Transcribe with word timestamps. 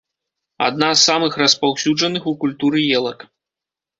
Адна 0.67 0.87
з 0.93 1.01
самых 1.09 1.33
распаўсюджаных 1.43 2.25
у 2.33 2.35
культуры 2.45 2.79
елак. 3.01 3.19